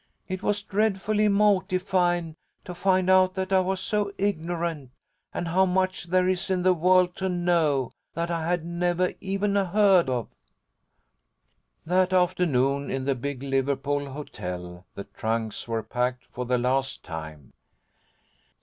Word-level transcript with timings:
It 0.27 0.41
was 0.41 0.63
dreadfully 0.63 1.27
mawtifyin' 1.27 2.35
to 2.65 2.73
find 2.73 3.07
out 3.07 3.35
that 3.35 3.53
I 3.53 3.59
was 3.59 3.79
so 3.79 4.11
ignorant, 4.17 4.89
and 5.31 5.49
how 5.49 5.67
much 5.67 6.05
there 6.05 6.27
is 6.27 6.49
in 6.49 6.63
the 6.63 6.73
world 6.73 7.15
to 7.17 7.29
know, 7.29 7.91
that 8.15 8.31
I 8.31 8.47
had 8.47 8.65
nevah 8.65 9.09
even 9.21 9.55
heard 9.55 10.09
of." 10.09 10.27
That 11.85 12.13
afternoon, 12.13 12.89
in 12.89 13.05
the 13.05 13.13
big 13.13 13.43
Liverpool 13.43 14.09
hotel, 14.09 14.87
the 14.95 15.03
trunks 15.03 15.67
were 15.67 15.83
packed 15.83 16.25
for 16.31 16.45
the 16.47 16.57
last 16.57 17.03
time. 17.03 17.53